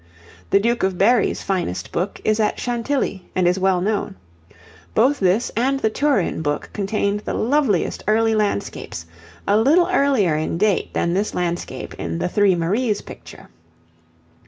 The 0.49 0.59
Duke 0.59 0.81
of 0.81 0.97
Berry's 0.97 1.43
finest 1.43 1.91
book 1.91 2.19
is 2.25 2.39
at 2.39 2.59
Chantilly 2.59 3.29
and 3.35 3.47
is 3.47 3.59
well 3.59 3.79
known. 3.81 4.15
Both 4.95 5.19
this 5.19 5.51
and 5.55 5.79
the 5.79 5.91
Turin 5.91 6.41
book 6.41 6.71
contained 6.73 7.19
the 7.19 7.35
loveliest 7.35 8.03
early 8.07 8.33
landscapes, 8.33 9.05
a 9.47 9.57
little 9.59 9.87
earlier 9.93 10.35
in 10.35 10.57
date 10.57 10.95
than 10.95 11.13
this 11.13 11.35
landscape 11.35 11.93
in 11.99 12.17
the 12.17 12.27
'Three 12.27 12.55
Maries' 12.55 13.01
picture. 13.03 13.49